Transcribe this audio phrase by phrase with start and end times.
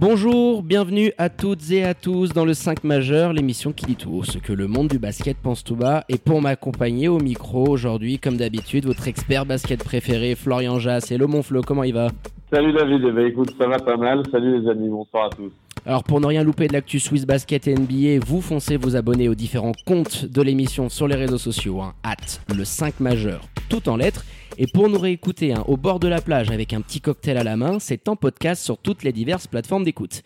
[0.00, 4.22] Bonjour, bienvenue à toutes et à tous dans le 5 majeur, l'émission qui dit tout
[4.22, 6.04] ce que le monde du basket pense tout bas.
[6.08, 11.10] Et pour m'accompagner au micro aujourd'hui, comme d'habitude, votre expert basket préféré, Florian Jass.
[11.10, 12.10] Hello mon Flo, comment il va?
[12.52, 14.22] Salut David, eh ben, écoute, ça va pas mal.
[14.30, 15.50] Salut les amis, bonsoir à tous.
[15.86, 19.28] Alors pour ne rien louper de l'actu Swiss Basket et NBA, vous foncez vous abonner
[19.28, 22.16] aux différents comptes de l'émission sur les réseaux sociaux, hein, at
[22.54, 24.24] le 5 majeur, tout en lettres.
[24.58, 27.44] Et pour nous réécouter hein, au bord de la plage avec un petit cocktail à
[27.44, 30.22] la main, c'est en podcast sur toutes les diverses plateformes d'écoute.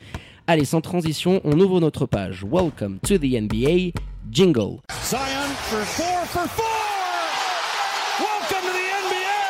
[0.47, 2.42] Allez, sans transition, on ouvre notre page.
[2.42, 3.92] Welcome to the NBA.
[4.30, 4.80] Jingle.
[5.05, 6.64] Zion for four for four.
[8.19, 9.42] Welcome to the NBA.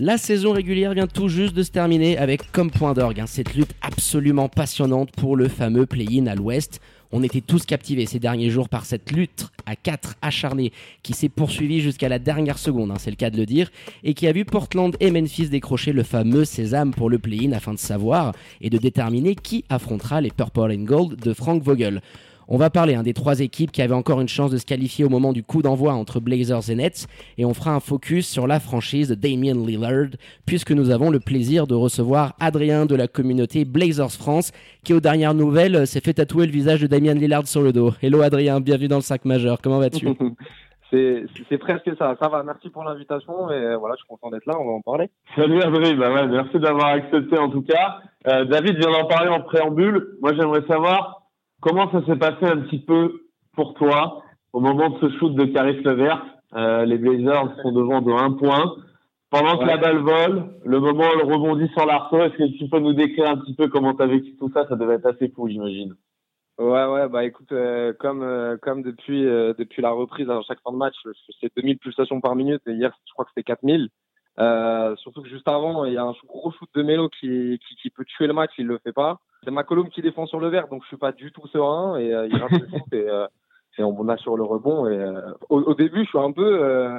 [0.00, 3.54] La saison régulière vient tout juste de se terminer avec comme point d'orgue hein, cette
[3.54, 6.80] lutte absolument passionnante pour le fameux play-in à l'ouest.
[7.10, 11.28] On était tous captivés ces derniers jours par cette lutte à 4 acharnée qui s'est
[11.28, 13.72] poursuivie jusqu'à la dernière seconde, hein, c'est le cas de le dire,
[14.04, 17.74] et qui a vu Portland et Memphis décrocher le fameux sésame pour le play-in afin
[17.74, 22.02] de savoir et de déterminer qui affrontera les Purple and Gold de Frank Vogel.
[22.50, 25.04] On va parler hein, des trois équipes qui avaient encore une chance de se qualifier
[25.04, 28.46] au moment du coup d'envoi entre Blazers et Nets et on fera un focus sur
[28.46, 33.06] la franchise de Damien Lillard puisque nous avons le plaisir de recevoir Adrien de la
[33.06, 37.12] communauté Blazers France qui aux dernières nouvelles euh, s'est fait tatouer le visage de Damien
[37.12, 37.92] Lillard sur le dos.
[38.00, 40.08] Hello Adrien, bienvenue dans le sac majeur, comment vas-tu?
[40.90, 42.16] C'est c'est presque ça.
[42.18, 44.80] Ça va, merci pour l'invitation et voilà, je suis content d'être là, on va en
[44.80, 45.10] parler.
[45.36, 47.98] Salut Adrien, bah ouais, merci d'avoir accepté en tout cas.
[48.26, 50.16] Euh, David vient d'en parler en préambule.
[50.22, 51.27] Moi j'aimerais savoir
[51.60, 53.22] comment ça s'est passé un petit peu
[53.54, 56.24] pour toi au moment de ce shoot de Caris Levert.
[56.54, 58.76] Euh, les Blazers sont devant de 1 point.
[59.30, 62.66] Pendant que la balle vole, le moment où elle rebondit sur l'arceau, est-ce que tu
[62.70, 64.66] peux nous décrire un petit peu comment tu as vécu tout ça?
[64.68, 65.94] Ça devait être assez fou, j'imagine.
[66.58, 70.60] Ouais, ouais, bah écoute, euh, comme euh, comme depuis euh, depuis la reprise à chaque
[70.62, 70.96] fin de match,
[71.40, 73.90] c'est 2000 pulsations par minute et hier, je crois que c'était 4000.
[74.40, 77.76] Euh, surtout que juste avant, il y a un gros shoot de Melo qui, qui,
[77.76, 79.20] qui peut tuer le match, il le fait pas.
[79.44, 82.12] C'est McCollum qui défend sur le vert, donc je suis pas du tout serein et
[82.12, 82.52] euh, il rate
[82.92, 83.26] le euh,
[83.78, 84.88] on assure le rebond.
[84.88, 86.98] Et euh, au, début, je suis un peu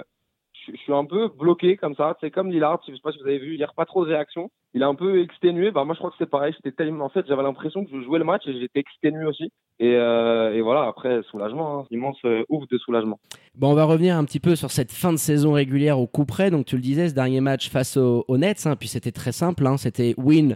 [0.54, 2.16] je, suis un peu bloqué comme ça.
[2.22, 4.50] C'est comme Lillard, je sais pas si vous avez vu hier, pas trop de réaction.
[4.74, 5.72] Il est un peu exténué.
[5.72, 6.54] Bah moi, je crois que c'est pareil.
[6.56, 9.52] J'étais tellement, en fait, j'avais l'impression que je jouais le match et j'étais exténué aussi.
[9.80, 9.92] Et,
[10.62, 13.20] voilà, après soulagement, hein, immense ouf de soulagement.
[13.56, 16.26] Bon, on va revenir un petit peu sur cette fin de saison régulière au coup
[16.26, 16.50] près.
[16.50, 19.34] Donc, tu le disais, ce dernier match face aux, aux Nets, hein, puis c'était très
[19.34, 19.68] simple.
[19.68, 20.56] hein, c'était win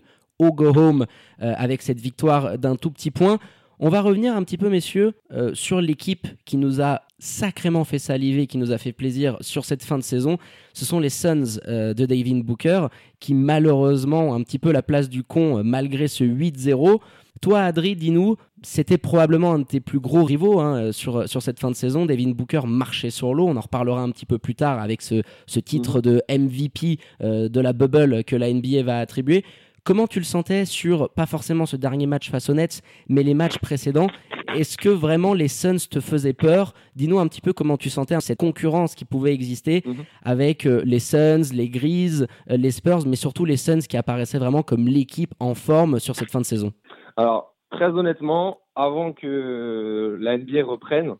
[0.51, 1.05] go home
[1.41, 3.39] euh, avec cette victoire d'un tout petit point.
[3.79, 7.99] On va revenir un petit peu, messieurs, euh, sur l'équipe qui nous a sacrément fait
[7.99, 10.37] saliver, qui nous a fait plaisir sur cette fin de saison.
[10.73, 12.87] Ce sont les Suns euh, de David Booker
[13.19, 16.99] qui, malheureusement, ont un petit peu la place du con euh, malgré ce 8-0.
[17.41, 21.59] Toi, Adri, dis-nous, c'était probablement un de tes plus gros rivaux hein, sur, sur cette
[21.59, 22.05] fin de saison.
[22.05, 23.47] Devin Booker marchait sur l'eau.
[23.47, 27.49] On en reparlera un petit peu plus tard avec ce, ce titre de MVP euh,
[27.49, 29.43] de la bubble que la NBA va attribuer.
[29.85, 33.33] Comment tu le sentais sur, pas forcément ce dernier match face aux Nets, mais les
[33.33, 34.07] matchs précédents?
[34.55, 36.73] Est-ce que vraiment les Suns te faisaient peur?
[36.95, 40.05] Dis-nous un petit peu comment tu sentais cette concurrence qui pouvait exister Mhm.
[40.23, 44.37] avec euh, les Suns, les Grizzlies, euh, les Spurs, mais surtout les Suns qui apparaissaient
[44.39, 46.71] vraiment comme l'équipe en forme sur cette fin de saison.
[47.17, 51.15] Alors, très honnêtement, avant que la NBA reprenne,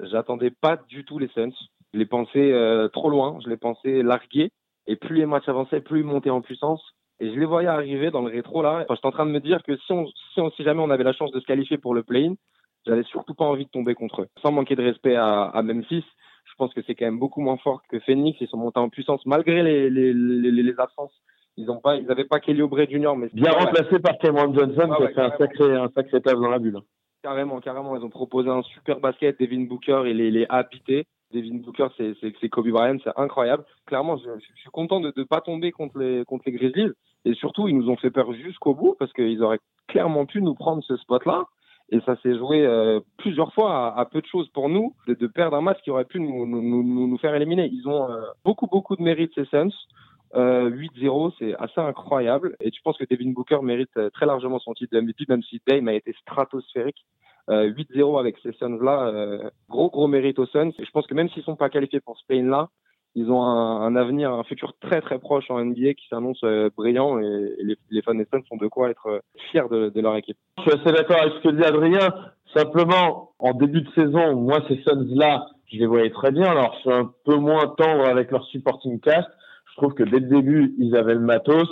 [0.00, 1.54] j'attendais pas du tout les Suns.
[1.94, 4.50] Je les pensais euh, trop loin, je les pensais largués.
[4.86, 6.82] Et plus les matchs avançaient, plus ils montaient en puissance.
[7.22, 8.80] Et je les voyais arriver dans le rétro là.
[8.82, 10.90] Enfin, j'étais en train de me dire que si, on, si, on- si jamais on
[10.90, 12.34] avait la chance de se qualifier pour le play-in,
[12.86, 14.28] j'avais surtout pas envie de tomber contre eux.
[14.42, 16.04] Sans manquer de respect à, à Memphis,
[16.44, 18.36] je pense que c'est quand même beaucoup moins fort que Phoenix.
[18.40, 21.14] Ils sont montés en puissance malgré les, les, les, les- les absences.
[21.56, 23.14] Ils ont pas, ils avaient pas Kelly Oubre Jr.
[23.16, 26.20] Mais Bien Ouais, remplacé par Cameron Johnson Ah qui a fait un sacré, un sacré
[26.22, 26.78] taf dans la bulle.
[27.22, 27.94] Carrément, carrément.
[27.96, 29.38] Ils ont proposé un super basket.
[29.38, 31.04] Devin Booker, il est, il est habité.
[31.32, 33.64] Devin Booker, c'est, Kobe Bryant, c'est incroyable.
[33.86, 36.92] Clairement, je, suis content de ne pas tomber contre les, contre les Grizzlies.
[37.24, 40.54] Et surtout, ils nous ont fait peur jusqu'au bout parce qu'ils auraient clairement pu nous
[40.54, 41.44] prendre ce spot-là.
[41.90, 45.56] Et ça s'est joué euh, plusieurs fois à, peu de choses pour nous de, perdre
[45.56, 47.68] un match qui aurait pu nous, nous, nous, nous faire éliminer.
[47.70, 49.70] Ils ont euh, beaucoup, beaucoup de mérite, ces Suns.
[50.34, 52.56] Euh, 8-0, c'est assez incroyable.
[52.60, 55.42] Et je pense que Devin Booker mérite euh, très largement son titre de MVP, même
[55.42, 57.04] si Dame a été stratosphérique.
[57.50, 60.72] Euh, 8-0 avec ces Suns-là, euh, gros, gros mérite aux Suns.
[60.78, 62.68] Et je pense que même s'ils sont pas qualifiés pour ce play-in-là,
[63.14, 66.70] ils ont un, un, avenir, un futur très très proche en NBA qui s'annonce euh,
[66.74, 69.90] brillant et, et, les, les fans des Suns sont de quoi être euh, fiers de,
[69.90, 70.38] de, leur équipe.
[70.58, 72.08] Je suis assez d'accord avec ce que dit Adrien.
[72.54, 76.44] Simplement, en début de saison, moi ces Suns-là, je les voyais très bien.
[76.44, 79.28] Alors, je suis un peu moins tendre avec leur supporting cast.
[79.70, 81.68] Je trouve que dès le début, ils avaient le matos.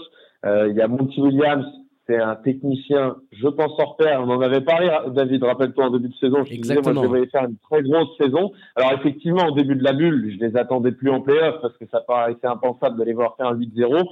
[0.47, 1.67] Euh, il y a Monty Williams
[2.11, 4.21] c'est un technicien, je pense, hors pair.
[4.23, 6.45] On en avait parlé, David, rappelle-toi, en début de saison.
[6.45, 6.81] Je Exactement.
[6.81, 8.53] disais, moi, je voyais faire une très grosse saison.
[8.75, 11.87] Alors, effectivement, au début de la bulle, je les attendais plus en playoff parce que
[11.87, 14.05] ça paraissait impensable d'aller voir faire un 8-0.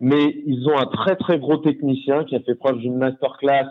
[0.00, 3.66] Mais ils ont un très, très gros technicien qui a fait preuve d'une masterclass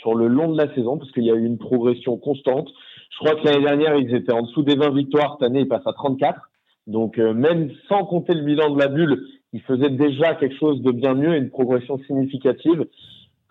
[0.00, 2.68] sur le long de la saison parce qu'il y a eu une progression constante.
[3.10, 5.36] Je crois que l'année dernière, ils étaient en dessous des 20 victoires.
[5.38, 6.38] Cette année, ils passent à 34.
[6.86, 10.82] Donc, euh, même sans compter le bilan de la bulle, ils faisaient déjà quelque chose
[10.82, 12.86] de bien mieux et une progression significative.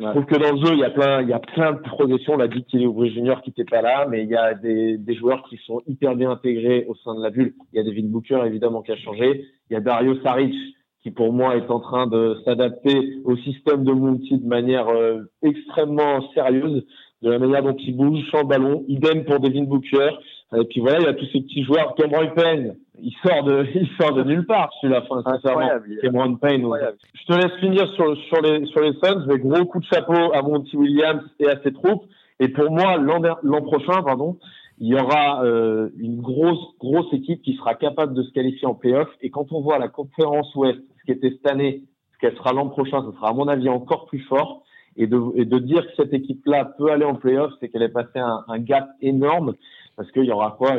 [0.01, 1.79] Je trouve que dans le jeu, il y a plein, il y a plein de
[1.79, 2.33] progressions.
[2.33, 4.55] On l'a dit qu'il est ouvrier junior qui n'était pas là, mais il y a
[4.55, 7.53] des, des, joueurs qui sont hyper bien intégrés au sein de la bulle.
[7.71, 9.45] Il y a David Booker, évidemment, qui a changé.
[9.69, 10.55] Il y a Dario Saric,
[11.03, 15.21] qui pour moi est en train de s'adapter au système de Monty de manière euh,
[15.43, 16.83] extrêmement sérieuse,
[17.21, 18.83] de la manière dont il bouge, champ ballon.
[18.87, 20.09] Idem pour Devin Booker.
[20.57, 21.95] Et puis voilà, il y a tous ces petits joueurs.
[21.95, 25.69] Cameron Payne, il sort de, il sort de nulle part, celui-là, sincèrement.
[26.01, 26.67] Cameron Payne.
[27.13, 30.33] Je te laisse finir sur, sur les, sur les Suns, mais gros coup de chapeau
[30.33, 32.03] à Monty Williams et à ses troupes.
[32.39, 34.37] Et pour moi, l'an prochain, pardon,
[34.79, 38.73] il y aura euh, une grosse, grosse équipe qui sera capable de se qualifier en
[38.73, 39.09] playoff.
[39.21, 41.83] Et quand on voit la conférence Ouest, ce qui était cette année,
[42.13, 44.63] ce qu'elle sera l'an prochain, ce sera à mon avis encore plus fort.
[44.97, 47.89] Et de, et de dire que cette équipe-là peut aller en playoff, c'est qu'elle est
[47.89, 49.53] passée un, un gap énorme
[50.01, 50.77] parce qu'il y aura quoi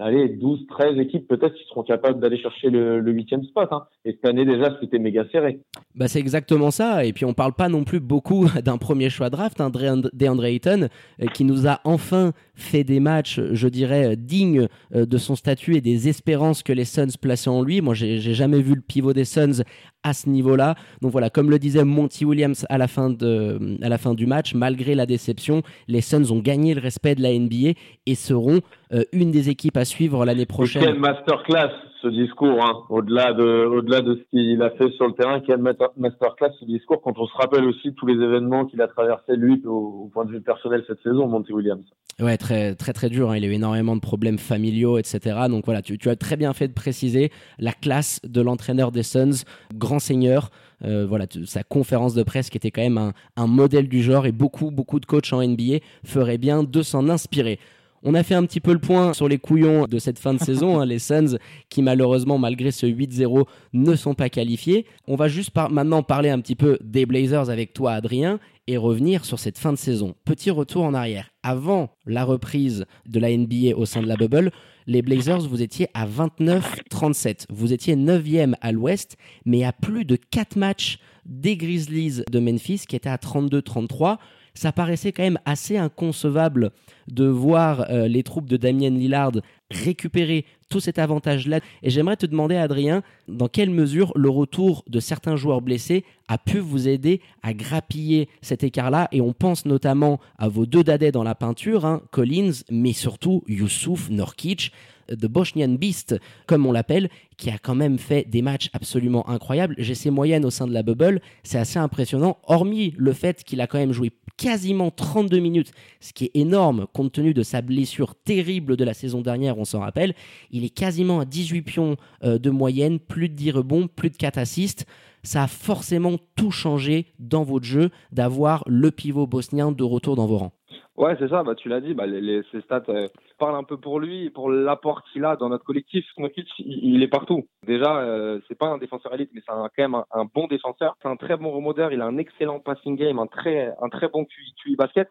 [0.00, 3.82] allez 12 13 équipes peut-être qui seront capables d'aller chercher le huitième spot hein.
[4.04, 5.58] et cette année déjà c'était méga serré
[5.96, 9.28] bah c'est exactement ça et puis on parle pas non plus beaucoup d'un premier choix
[9.28, 10.88] draft hein, DeAndre Ayton
[11.34, 16.08] qui nous a enfin fait des matchs je dirais dignes de son statut et des
[16.08, 19.62] espérances que les Suns plaçaient en lui moi j'ai jamais vu le pivot des Suns
[20.02, 20.74] à ce niveau-là.
[21.02, 24.26] Donc voilà, comme le disait Monty Williams à la fin, de, à la fin du
[24.26, 28.60] match, malgré la déception, les Suns ont gagné le respect de la NBA et seront
[28.92, 30.82] euh, une des équipes à suivre l'année prochaine.
[30.82, 31.70] Et quelle masterclass
[32.02, 35.60] ce discours, hein, au-delà de, au-delà de ce qu'il a fait sur le terrain, quelle
[35.60, 39.62] masterclass ce discours quand on se rappelle aussi tous les événements qu'il a traversé lui
[39.66, 41.84] au, au, point de vue personnel cette saison, Monty Williams.
[42.20, 43.30] Ouais, très très dur.
[43.30, 43.36] Hein.
[43.38, 45.36] Il a eu énormément de problèmes familiaux, etc.
[45.48, 49.44] Donc voilà, tu, as très bien fait de préciser la classe de l'entraîneur des Suns,
[49.74, 50.50] grand seigneur.
[50.84, 54.26] Euh, voilà, sa conférence de presse qui était quand même un, un modèle du genre
[54.26, 57.58] et beaucoup beaucoup de coachs en NBA feraient bien de s'en inspirer.
[58.02, 60.38] On a fait un petit peu le point sur les couillons de cette fin de
[60.38, 61.36] saison, hein, les Suns
[61.68, 63.44] qui malheureusement malgré ce 8-0
[63.74, 64.86] ne sont pas qualifiés.
[65.06, 69.26] On va juste maintenant parler un petit peu des Blazers avec toi Adrien et revenir
[69.26, 70.14] sur cette fin de saison.
[70.24, 71.30] Petit retour en arrière.
[71.42, 74.50] Avant la reprise de la NBA au sein de la bubble,
[74.86, 77.46] les Blazers, vous étiez à 29-37.
[77.50, 82.84] Vous étiez 9e à l'ouest, mais à plus de 4 matchs des Grizzlies de Memphis
[82.88, 84.16] qui étaient à 32-33
[84.54, 86.70] ça paraissait quand même assez inconcevable
[87.08, 89.32] de voir euh, les troupes de Damien Lillard
[89.70, 91.60] récupérer tout cet avantage-là.
[91.82, 96.38] Et j'aimerais te demander, Adrien, dans quelle mesure le retour de certains joueurs blessés a
[96.38, 99.08] pu vous aider à grappiller cet écart-là?
[99.12, 103.42] Et on pense notamment à vos deux dadais dans la peinture, hein, Collins, mais surtout
[103.46, 104.72] Youssouf Norkic,
[105.10, 109.74] de Bosnian Beast, comme on l'appelle, qui a quand même fait des matchs absolument incroyables.
[109.78, 113.60] J'ai ses moyennes au sein de la bubble, c'est assez impressionnant, hormis le fait qu'il
[113.60, 117.60] a quand même joué quasiment 32 minutes, ce qui est énorme compte tenu de sa
[117.60, 120.14] blessure terrible de la saison dernière, on s'en rappelle.
[120.50, 124.16] Il est quasiment à 18 pions euh, de moyenne, plus de 10 rebonds, plus de
[124.16, 124.86] 4 assists.
[125.22, 130.26] Ça a forcément tout changé dans votre jeu d'avoir le pivot bosnien de retour dans
[130.26, 130.52] vos rangs.
[130.96, 131.42] Ouais, c'est ça.
[131.42, 131.94] Bah, tu l'as dit.
[131.94, 135.48] Bah, les, ces stats euh, parlent un peu pour lui, pour l'apport qu'il a dans
[135.48, 136.04] notre collectif.
[136.18, 137.46] Il, il, est partout.
[137.66, 140.96] Déjà, euh, c'est pas un défenseur élite, mais c'est quand même un, un, bon défenseur.
[141.00, 141.92] C'est un très bon remodeur.
[141.92, 145.08] Il a un excellent passing game, un très, un très bon QI, QI basket.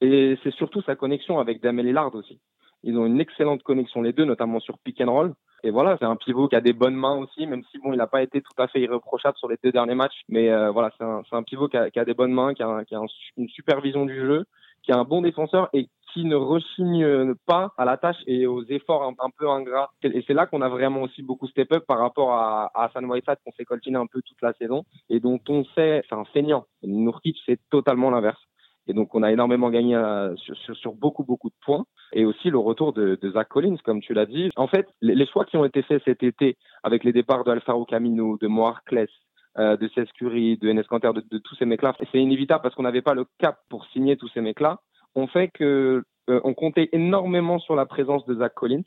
[0.00, 2.40] Et c'est surtout sa connexion avec Damel Lillard aussi.
[2.82, 5.34] Ils ont une excellente connexion les deux, notamment sur pick and roll.
[5.64, 7.96] Et voilà, c'est un pivot qui a des bonnes mains aussi, même si bon, il
[7.96, 10.22] n'a pas été tout à fait irréprochable sur les deux derniers matchs.
[10.28, 12.62] Mais euh, voilà, c'est un, un, pivot qui a, qui a, des bonnes mains, qui
[12.62, 14.44] a, qui a un, une supervision du jeu,
[14.82, 18.64] qui est un bon défenseur et qui ne rechigne pas à la tâche et aux
[18.64, 19.90] efforts un, peu ingrats.
[20.02, 23.04] Et c'est là qu'on a vraiment aussi beaucoup step up par rapport à, à San
[23.06, 26.24] Whiteside qu'on s'est coltiné un peu toute la saison et dont on sait, c'est un
[26.24, 26.66] feignant.
[26.82, 28.42] Nourkic, c'est totalement l'inverse.
[28.88, 31.84] Et donc, on a énormément gagné euh, sur, beaucoup, beaucoup de points.
[32.12, 34.50] Et aussi le retour de, Zach Collins, comme tu l'as dit.
[34.56, 37.84] En fait, les, choix qui ont été faits cet été avec les départs de Alfaro
[37.84, 39.10] Camino, de Moar Kless,
[39.58, 42.82] euh, de Cesc Curry, de Enes Kanter, de, tous ces mecs-là, c'est inévitable parce qu'on
[42.82, 44.80] n'avait pas le cap pour signer tous ces mecs-là,
[45.14, 48.84] ont fait que euh, on comptait énormément sur la présence de Zach Collins.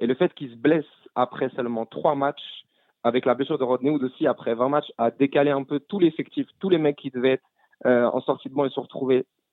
[0.00, 2.64] Et le fait qu'il se blesse après seulement trois matchs
[3.04, 5.98] avec la blessure de Rodney Hood aussi, après 20 matchs, a décalé un peu tout
[5.98, 6.46] l'effectif.
[6.60, 7.44] Tous les mecs qui devaient être
[7.86, 8.86] euh, en sortie de banc, ils se sont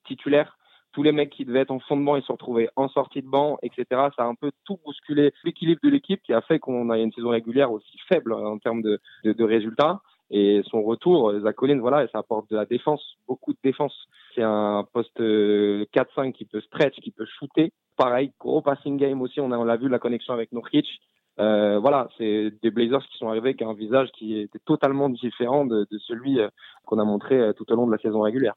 [0.06, 0.56] titulaires.
[0.92, 3.20] Tous les mecs qui devaient être en fond de banc, ils se retrouvés en sortie
[3.20, 3.84] de banc, etc.
[3.90, 7.12] Ça a un peu tout bousculé l'équilibre de l'équipe qui a fait qu'on a une
[7.12, 8.98] saison régulière aussi faible en termes de,
[9.44, 10.00] résultats.
[10.30, 13.94] Et son retour, Zach Collins, voilà, ça apporte de la défense, beaucoup de défense.
[14.34, 17.72] C'est un poste 4-5 euh, qui peut stretch, qui peut shooter.
[17.96, 19.40] Pareil, gros passing game aussi.
[19.40, 20.98] On l'a vu la connexion avec Norwich.
[21.38, 25.66] Euh, voilà, c'est des Blazers qui sont arrivés avec un visage qui était totalement différent
[25.66, 26.48] de, de celui euh,
[26.86, 28.54] qu'on a montré euh, tout au long de la saison régulière.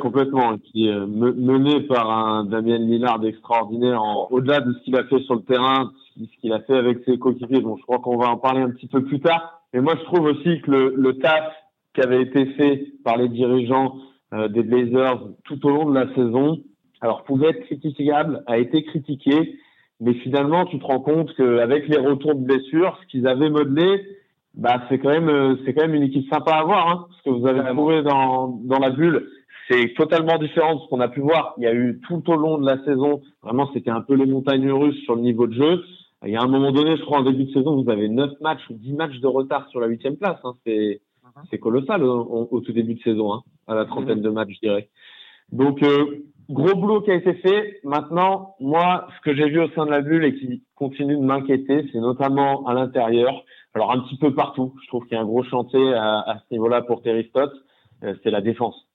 [0.00, 5.20] Complètement, qui est mené par un Damien Lillard extraordinaire, au-delà de ce qu'il a fait
[5.20, 7.60] sur le terrain, ce qu'il a fait avec ses coéquipiers.
[7.60, 9.60] Bon, je crois qu'on va en parler un petit peu plus tard.
[9.72, 11.52] Et moi, je trouve aussi que le, le taf
[11.94, 13.96] qui avait été fait par les dirigeants
[14.32, 16.58] euh, des Blazers tout au long de la saison,
[17.00, 19.58] alors pouvait être critiquable, a été critiqué,
[20.00, 24.02] mais finalement, tu te rends compte qu'avec les retours de blessures, ce qu'ils avaient modelé,
[24.54, 27.30] bah, c'est quand même, euh, c'est quand même une équipe sympa à voir, hein, ce
[27.30, 29.28] que vous avez trouvé dans, dans la bulle.
[29.68, 31.54] C'est totalement différent de ce qu'on a pu voir.
[31.58, 34.26] Il y a eu tout au long de la saison, vraiment, c'était un peu les
[34.26, 35.82] montagnes russes sur le niveau de jeu.
[36.24, 38.40] Il y a un moment donné, je crois, en début de saison, vous avez 9
[38.40, 40.38] matchs ou 10 matchs de retard sur la huitième place.
[40.44, 40.54] Hein.
[40.64, 41.42] C'est, uh-huh.
[41.50, 44.68] c'est colossal au, au, tout début de saison, hein, à la trentaine de matchs, je
[44.68, 44.88] dirais.
[45.52, 47.80] Donc, euh, gros boulot qui a été fait.
[47.84, 51.22] Maintenant, moi, ce que j'ai vu au sein de la bulle et qui continue de
[51.22, 53.44] m'inquiéter, c'est notamment à l'intérieur.
[53.74, 54.74] Alors, un petit peu partout.
[54.82, 57.52] Je trouve qu'il y a un gros chantier à, à ce niveau-là pour Terry Stotts.
[58.04, 58.85] Euh, c'est la défense.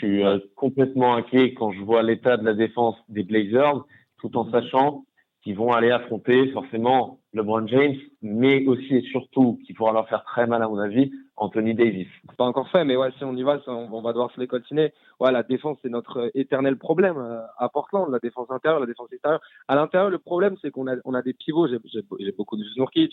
[0.00, 3.84] Je suis euh, complètement inquiet quand je vois l'état de la défense des Blazers,
[4.18, 5.04] tout en sachant
[5.42, 10.22] qui vont aller affronter forcément LeBron James, mais aussi et surtout qui pourra leur faire
[10.24, 12.08] très mal à mon avis, Anthony Davis.
[12.28, 14.46] C'est pas encore fait, mais ouais, si on y va, on, va devoir se les
[14.46, 14.92] coltiner.
[15.18, 19.12] Ouais, la défense c'est notre éternel problème euh, à Portland, la défense intérieure, la défense
[19.12, 19.40] extérieure.
[19.68, 21.68] À l'intérieur, le problème c'est qu'on a on a des pivots.
[21.68, 23.12] J'ai beaucoup de Nurkic,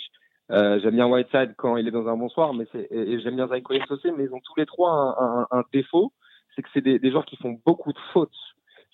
[0.52, 3.48] euh, j'aime bien Whiteside quand il est dans un bon soir, mais et, j'aime bien
[3.48, 6.12] Zach Collins aussi, mais ils ont tous les trois un, un, un défaut,
[6.58, 8.36] c'est que c'est des, joueurs qui font beaucoup de fautes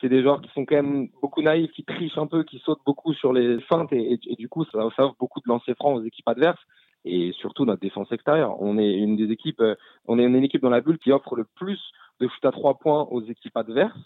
[0.02, 2.82] c'est des joueurs qui sont quand même beaucoup naïfs, qui trichent un peu, qui sautent
[2.86, 6.04] beaucoup sur les feintes et, du coup, ça, ça offre beaucoup de lancers francs aux
[6.04, 6.60] équipes adverses
[7.06, 8.62] et surtout notre défense extérieure.
[8.62, 11.38] On est une des équipes, euh, on est une équipe dans la bulle qui offre
[11.38, 11.80] le plus
[12.20, 13.98] de shoot à trois points aux équipes adverses.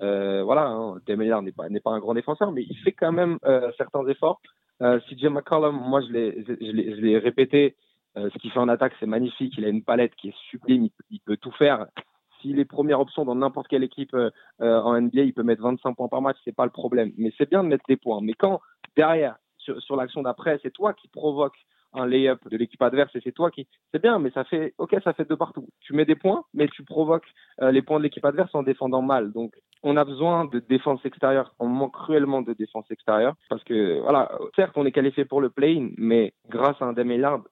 [0.00, 3.70] Euh, voilà, hein, n'est pas pas un grand défenseur, mais il fait quand même euh,
[3.76, 4.40] certains efforts.
[4.82, 7.76] Euh, CJ McCollum, moi je l'ai je l'ai répété,
[8.16, 9.54] ce qu'il fait en attaque c'est magnifique.
[9.56, 11.86] Il a une palette qui est sublime, il peut tout faire
[12.44, 15.62] s'il est première option dans n'importe quelle équipe euh, euh en NBA, il peut mettre
[15.62, 17.12] 25 points par match, c'est pas le problème.
[17.16, 18.20] Mais c'est bien de mettre des points.
[18.22, 18.60] Mais quand
[18.96, 21.56] derrière, sur, l'action d'après, c'est toi qui provoque
[21.94, 23.66] un lay-up de l'équipe adverse et c'est toi qui.
[23.92, 24.74] C'est bien, mais ça fait.
[24.78, 25.68] Ok, ça fait de partout.
[25.80, 27.26] Tu mets des points, mais tu provoques
[27.62, 29.32] euh, les points de l'équipe adverse en défendant mal.
[29.32, 31.54] Donc, on a besoin de défense extérieure.
[31.58, 35.50] On manque cruellement de défense extérieure parce que, voilà, certes, on est qualifié pour le
[35.50, 37.44] play-in, mais grâce à un Damellard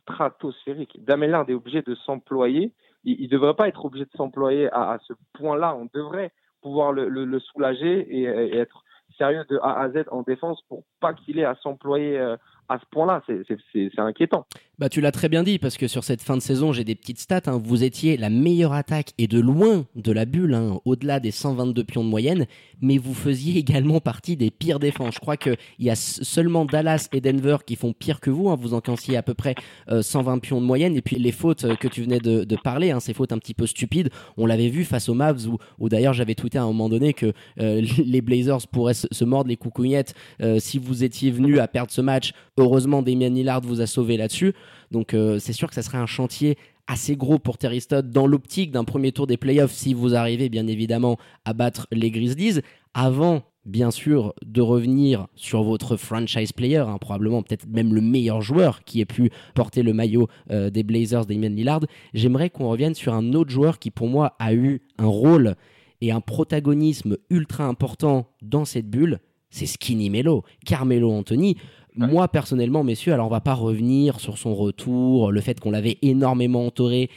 [0.00, 1.04] stratosphérique.
[1.04, 2.72] Damellard est obligé de s'employer
[3.04, 5.76] il ne devrait pas être obligé de s'employer à, ce point-là.
[5.76, 8.84] On devrait pouvoir le, le, le soulager et, et, être
[9.18, 12.36] sérieux de A à Z en défense pour pas qu'il ait à s'employer euh,
[12.68, 14.46] à ce point-là, c'est inquiétant.
[14.78, 16.94] Bah, tu l'as très bien dit, parce que sur cette fin de saison, j'ai des
[16.94, 17.42] petites stats.
[17.46, 17.60] Hein.
[17.62, 21.84] Vous étiez la meilleure attaque et de loin de la bulle, hein, au-delà des 122
[21.84, 22.46] pions de moyenne,
[22.80, 25.14] mais vous faisiez également partie des pires défenses.
[25.14, 28.48] Je crois qu'il y a seulement Dallas et Denver qui font pire que vous.
[28.48, 28.56] Hein.
[28.58, 29.54] Vous encanciez à peu près
[29.88, 30.96] euh, 120 pions de moyenne.
[30.96, 33.54] Et puis les fautes euh, que tu venais de, parler, hein, ces fautes un petit
[33.54, 36.88] peu stupides, on l'avait vu face aux Mavs, où, d'ailleurs j'avais tweeté à un moment
[36.88, 41.58] donné que euh, les Blazers pourraient se, mordre les coucougnettes euh, si vous étiez venu
[41.58, 44.52] à perdre ce match Heureusement, Damien Lillard vous a sauvé là-dessus.
[44.90, 46.56] Donc euh, c'est sûr que ça serait un chantier
[46.86, 50.48] assez gros pour Terry Stott dans l'optique d'un premier tour des playoffs si vous arrivez
[50.48, 52.60] bien évidemment à battre les Grizzlies.
[52.94, 58.42] Avant bien sûr de revenir sur votre franchise player, hein, probablement peut-être même le meilleur
[58.42, 61.80] joueur qui ait pu porter le maillot euh, des Blazers, Damien Lillard,
[62.12, 65.54] j'aimerais qu'on revienne sur un autre joueur qui pour moi a eu un rôle
[66.00, 71.56] et un protagonisme ultra important dans cette bulle, c'est Skinny Melo, Carmelo Anthony.
[71.98, 72.06] Ouais.
[72.06, 75.98] Moi, personnellement, messieurs, alors on va pas revenir sur son retour, le fait qu'on l'avait
[76.02, 77.10] énormément entouré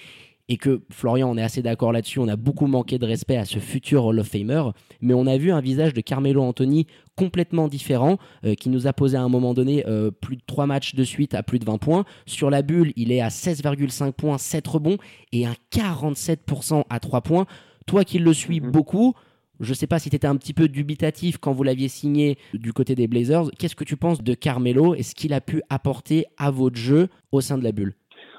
[0.48, 3.46] et que Florian, on est assez d'accord là-dessus, on a beaucoup manqué de respect à
[3.46, 4.64] ce futur Hall of Famer,
[5.02, 8.94] mais on a vu un visage de Carmelo Anthony complètement différent, euh, qui nous a
[8.94, 11.66] posé à un moment donné euh, plus de 3 matchs de suite à plus de
[11.66, 12.06] 20 points.
[12.26, 14.98] Sur la bulle, il est à 16,5 points, 7 rebonds
[15.32, 17.46] et un 47% à 3 points.
[17.88, 18.70] Toi qui le suis mmh.
[18.70, 19.16] beaucoup,
[19.60, 22.38] je ne sais pas si tu étais un petit peu dubitatif quand vous l'aviez signé
[22.54, 23.46] du côté des Blazers.
[23.58, 27.08] Qu'est-ce que tu penses de Carmelo et ce qu'il a pu apporter à votre jeu
[27.32, 27.94] au sein de la bulle?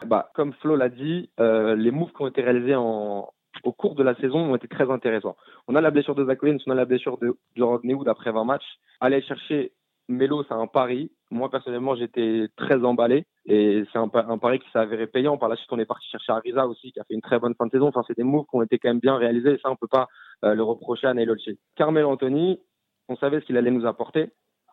[0.07, 4.03] Bah, Comme Flo l'a dit, euh, les moves qui ont été réalisés au cours de
[4.03, 5.37] la saison ont été très intéressants.
[5.69, 8.45] On a la blessure de Zach on a la blessure de Jordan Newood après 20
[8.45, 8.79] matchs.
[9.01, 9.73] Aller chercher
[10.09, 11.11] Melo, c'est un pari.
[11.31, 15.37] Moi, personnellement, j'étais très emballé et c'est un, pari qui s'est avéré payant.
[15.39, 17.55] Par la suite, on est parti chercher Ariza aussi, qui a fait une très bonne
[17.55, 17.89] fin de saison.
[17.89, 19.89] Enfin, c'est des moves qui ont été quand même bien réalisés et ça, on peut
[19.89, 20.09] pas
[20.45, 21.51] euh, le reprocher à Neilolce.
[21.75, 22.61] Carmelo Anthony,
[23.09, 24.31] on savait ce qu'il allait nous apporter.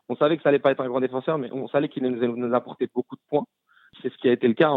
[0.10, 2.28] On savait que ça allait pas être un grand défenseur, mais on savait qu'il allait
[2.28, 3.46] nous apporter beaucoup de points.
[4.02, 4.72] C'est ce qui a été le cas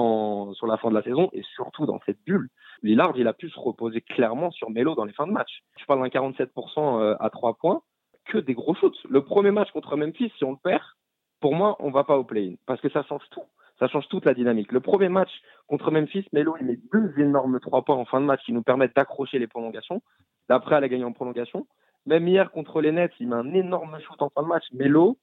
[0.55, 2.49] sur la fin de la saison et surtout dans cette bulle.
[2.83, 5.63] Lillard, il a pu se reposer clairement sur Melo dans les fins de match.
[5.79, 6.49] Je parle d'un 47%
[7.01, 7.83] euh, à 3 points,
[8.27, 8.97] que des gros shoots.
[9.09, 10.83] Le premier match contre Memphis, si on le perd,
[11.41, 13.45] pour moi, on va pas au play-in parce que ça change tout.
[13.79, 14.73] Ça change toute la dynamique.
[14.73, 15.31] Le premier match
[15.67, 18.63] contre Memphis, Melo, il met deux énormes trois points en fin de match qui nous
[18.63, 20.03] permettent d'accrocher les prolongations.
[20.49, 21.67] D'après, elle a gagné en prolongation.
[22.07, 24.65] Même hier contre les Nets, il met un énorme shoot en fin de match.
[24.73, 25.19] Melo,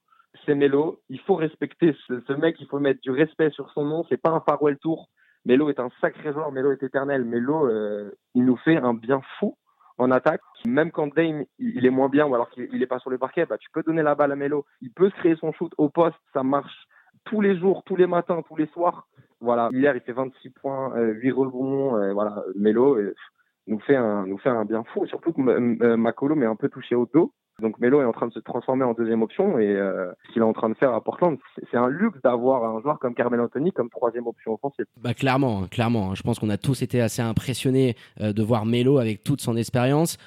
[0.45, 0.99] c'est Melo.
[1.09, 2.57] Il faut respecter ce, mec.
[2.59, 4.05] Il faut mettre du respect sur son nom.
[4.09, 5.07] C'est pas un farewell tour.
[5.45, 6.51] Melo est un sacré joueur.
[6.51, 7.25] Melo est éternel.
[7.25, 9.57] Melo, euh, il nous fait un bien fou
[9.97, 10.41] en attaque.
[10.65, 13.45] Même quand Dame il est moins bien ou alors qu'il est pas sur le parquet,
[13.45, 14.65] bah, tu peux donner la balle à Melo.
[14.81, 16.87] Il peut se créer son shoot au poste, ça marche
[17.25, 19.07] tous les jours, tous les matins, tous les soirs.
[19.39, 23.13] Voilà, hier il fait 26 points, euh, 8 rebonds, euh, voilà, Melo euh,
[23.67, 25.05] nous fait un nous fait un bien fou.
[25.05, 27.33] Surtout que euh, Makolo est un peu touché au dos.
[27.61, 30.41] Donc Melo est en train de se transformer en deuxième option et euh, ce qu'il
[30.41, 31.37] est en train de faire à Portland,
[31.69, 34.85] c'est un luxe d'avoir un joueur comme Carmel Anthony comme troisième option offensive.
[34.97, 36.15] Bah clairement, clairement.
[36.15, 39.55] Je pense qu'on a tous été assez impressionnés euh, de voir Melo avec toute son
[39.55, 40.17] expérience.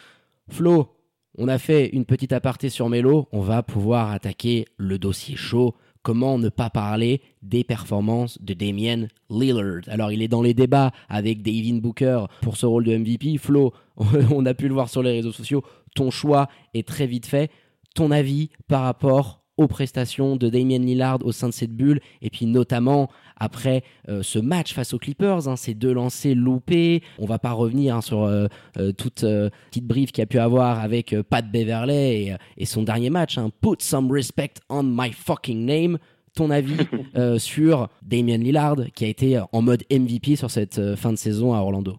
[0.48, 0.88] Flo,
[1.36, 3.28] on a fait une petite aparté sur Melo.
[3.32, 5.74] On va pouvoir attaquer le dossier chaud.
[6.02, 9.82] Comment ne pas parler des performances de Damien Lillard?
[9.88, 13.38] Alors, il est dans les débats avec David Booker pour ce rôle de MVP.
[13.38, 13.72] Flo,
[14.32, 15.64] on a pu le voir sur les réseaux sociaux.
[15.96, 17.50] Ton choix est très vite fait.
[17.94, 22.28] Ton avis par rapport aux prestations de Damien Lillard au sein de cette bulle, et
[22.28, 27.02] puis notamment après euh, ce match face aux Clippers, hein, ces deux lancers loupés.
[27.18, 28.48] On va pas revenir hein, sur euh,
[28.78, 33.08] euh, toute petite brief qu'il a pu avoir avec Pat Beverley et, et, son dernier
[33.08, 33.38] match.
[33.38, 35.98] Hein, Put some respect on my fucking name.
[36.34, 36.76] Ton avis
[37.38, 41.60] sur Damien Lillard qui a été en mode MVP sur cette fin de saison à
[41.60, 41.96] Orlando?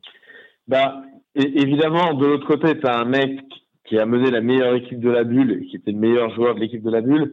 [0.68, 1.01] Bah,
[1.39, 3.39] Évidemment, de l'autre côté, tu as un mec
[3.88, 6.60] qui a mené la meilleure équipe de la bulle, qui était le meilleur joueur de
[6.60, 7.32] l'équipe de la bulle.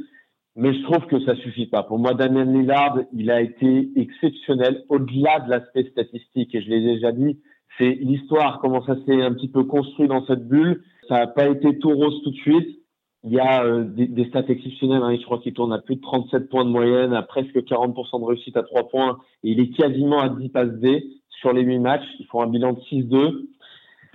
[0.56, 1.82] Mais je trouve que ça suffit pas.
[1.82, 6.54] Pour moi, Damien Lillard, il a été exceptionnel au-delà de l'aspect statistique.
[6.54, 7.40] Et je l'ai déjà dit,
[7.76, 10.82] c'est l'histoire, comment ça s'est un petit peu construit dans cette bulle.
[11.08, 12.78] Ça n'a pas été tout rose tout de suite.
[13.24, 15.02] Il y a euh, des, stats exceptionnelles.
[15.02, 15.16] Hein.
[15.18, 18.24] Je crois qu'il tourne à plus de 37 points de moyenne, à presque 40% de
[18.24, 19.18] réussite à 3 points.
[19.42, 22.06] Et il est quasiment à 10 passes D sur les 8 matchs.
[22.20, 23.46] Ils font un bilan de 6-2.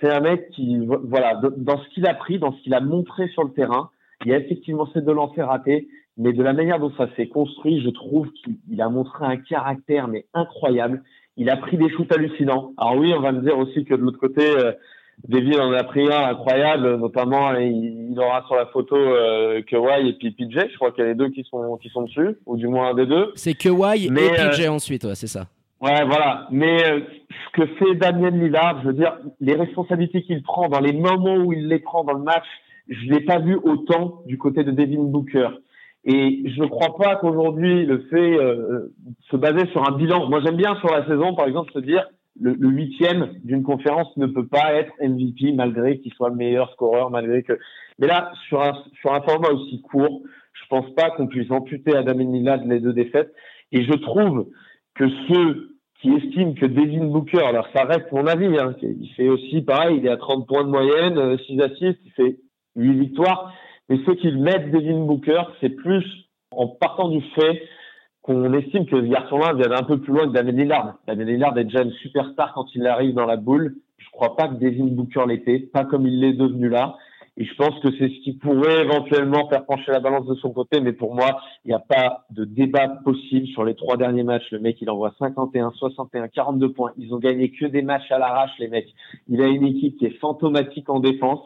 [0.01, 3.27] C'est un mec qui, voilà, dans ce qu'il a pris, dans ce qu'il a montré
[3.29, 3.89] sur le terrain,
[4.25, 7.27] il y a effectivement ces deux lancers ratés, mais de la manière dont ça s'est
[7.27, 11.03] construit, je trouve qu'il a montré un caractère mais incroyable.
[11.37, 12.73] Il a pris des shoots hallucinants.
[12.77, 14.73] Alors oui, on va me dire aussi que de l'autre côté, euh,
[15.27, 20.09] David en a pris un incroyable, notamment il, il aura sur la photo euh, Kawhi
[20.09, 20.69] et puis PJ.
[20.71, 22.91] Je crois qu'il y a les deux qui sont qui sont dessus, ou du moins
[22.91, 23.31] un des deux.
[23.35, 25.47] C'est Kawhi mais, et PJ euh, ensuite, ouais, c'est ça.
[25.81, 26.47] Ouais, voilà.
[26.51, 30.81] Mais euh, ce que fait Damien Lillard, je veux dire, les responsabilités qu'il prend dans
[30.81, 32.45] les moments où il les prend dans le match,
[32.89, 35.49] je l'ai pas vu autant du côté de Devin Booker.
[36.03, 38.93] Et je ne crois pas qu'aujourd'hui le fait euh,
[39.29, 40.29] se baser sur un bilan.
[40.29, 42.05] Moi, j'aime bien sur la saison, par exemple, se dire
[42.41, 47.09] le, huitième d'une conférence ne peut pas être MVP malgré qu'il soit le meilleur scoreur,
[47.09, 47.53] malgré que.
[47.99, 50.21] Mais là, sur un sur un format aussi court,
[50.53, 53.33] je pense pas qu'on puisse amputer à Damien Lillard les deux défaites.
[53.71, 54.47] Et je trouve
[54.99, 59.29] que ceux qui estiment que Devin Booker, alors ça reste mon avis, hein, il fait
[59.29, 62.37] aussi pareil, il est à 30 points de moyenne, 6 assists, il fait
[62.75, 63.53] 8 victoires.
[63.87, 66.05] Mais ceux qui mettent Devin Booker, c'est plus
[66.51, 67.63] en partant du fait
[68.21, 70.95] qu'on estime que ce garçon-là vient un peu plus loin que Damien Lillard.
[71.07, 73.75] Damien Lillard est déjà une superstar quand il arrive dans la boule.
[73.97, 76.97] Je crois pas que Devin Booker l'était, pas comme il l'est devenu là.
[77.39, 80.51] Et je pense que c'est ce qui pourrait éventuellement faire pencher la balance de son
[80.51, 80.81] côté.
[80.81, 84.51] Mais pour moi, il n'y a pas de débat possible sur les trois derniers matchs.
[84.51, 86.91] Le mec, il envoie 51, 61, 42 points.
[86.97, 88.93] Ils ont gagné que des matchs à l'arrache, les mecs.
[89.29, 91.39] Il a une équipe qui est fantomatique en défense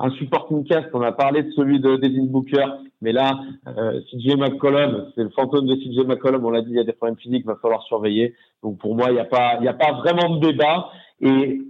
[0.00, 2.64] un supporting cast, on a parlé de celui de Devin Booker,
[3.02, 6.76] mais là, euh, CJ McCollum, c'est le fantôme de CJ McCollum, on l'a dit, il
[6.76, 8.34] y a des problèmes physiques, il va falloir surveiller.
[8.62, 10.88] Donc pour moi, il n'y a pas, il a pas vraiment de débat.
[11.20, 11.60] Et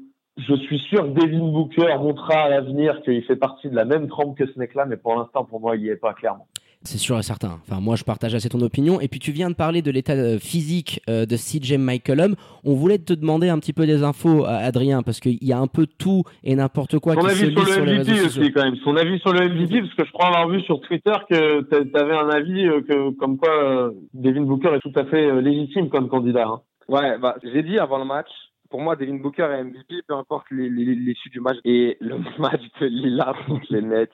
[0.49, 4.09] je suis sûr que Devin Booker montrera à l'avenir qu'il fait partie de la même
[4.09, 6.47] trempe que ce mec-là, mais pour l'instant, pour moi, il n'y est pas clairement.
[6.83, 7.59] C'est sûr et certain.
[7.61, 9.03] Enfin, moi, je partage assez ton opinion.
[9.03, 12.37] Et puis, tu viens de parler de l'état euh, physique euh, de CJ McCollum.
[12.65, 15.67] On voulait te demander un petit peu des infos, Adrien, parce qu'il y a un
[15.67, 18.41] peu tout et n'importe quoi Son qui avis se sur le sur les MVP réseaux
[18.41, 18.77] aussi, quand même.
[18.77, 21.99] Son avis sur le MVP, parce que je crois avoir vu sur Twitter que tu
[21.99, 25.43] avais un avis euh, que, comme quoi euh, Devin Booker est tout à fait euh,
[25.43, 26.47] légitime comme candidat.
[26.47, 26.61] Hein.
[26.89, 28.31] Ouais, bah, j'ai dit avant le match,
[28.71, 31.59] pour moi, Devin Booker est MVP, peu importe l'issue du match.
[31.65, 34.11] Et le match de Lillard contre les Nets.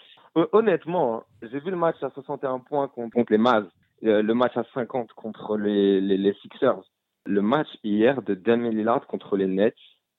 [0.52, 3.68] Honnêtement, hein, j'ai vu le match à 61 points contre, les Mavs.
[4.04, 6.82] euh, le match à 50 contre les, les, Sixers,
[7.24, 9.74] le match hier de Damien Lillard contre les Nets,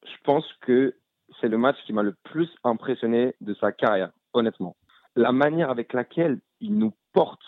[0.06, 0.95] je pense que
[1.39, 4.76] c'est le match qui m'a le plus impressionné de sa carrière, honnêtement.
[5.15, 7.41] La manière avec laquelle il nous porte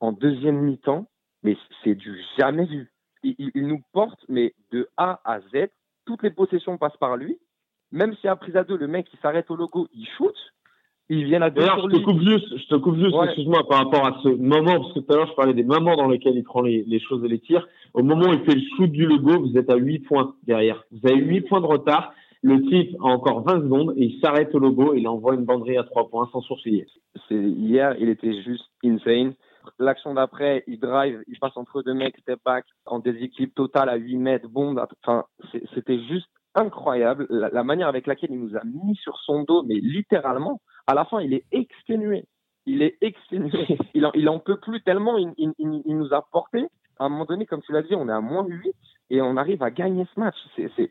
[0.00, 1.06] en deuxième mi-temps,
[1.42, 2.90] mais c'est du jamais vu.
[3.22, 5.68] Il- il nous porte, mais de A à Z,
[6.10, 7.38] toutes les possessions passent par lui.
[7.92, 10.34] Même si à prise à deux, le mec il s'arrête au logo, il shoot,
[11.08, 13.26] il vient à deux D'ailleurs, je te coupe juste, je te coupe juste, Ouais.
[13.26, 15.96] excuse-moi, par rapport à ce moment, parce que tout à l'heure, je parlais des moments
[15.96, 17.68] dans lesquels il prend les, les choses et les tirs.
[17.94, 20.84] Au moment où il fait le shoot du logo, vous êtes à 8 points derrière.
[20.90, 22.12] Vous avez 8 points de retard.
[22.42, 25.44] Le type a encore 20 secondes et il s'arrête au logo et il envoie une
[25.44, 26.86] banderie à 3 points sans sourciller.
[27.30, 29.34] Hier, il était juste insane.
[29.78, 33.96] L'action d'après, il drive, il passe entre deux mecs, step back, en déséquilibre total à
[33.96, 34.84] 8 mètres, bombe.
[35.02, 35.24] Enfin,
[35.74, 39.76] c'était juste incroyable la, manière avec laquelle il nous a mis sur son dos, mais
[39.76, 40.60] littéralement.
[40.86, 42.24] À la fin, il est exténué.
[42.66, 43.78] Il est exténué.
[43.94, 46.66] Il en, il peut plus tellement il, il- nous a porté.
[46.98, 48.74] À un moment donné, comme tu l'as dit, on est à moins 8
[49.10, 50.36] et on arrive à gagner ce match.
[50.56, 50.90] C'est...